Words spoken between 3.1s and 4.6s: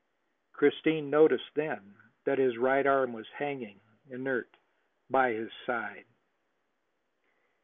was hanging inert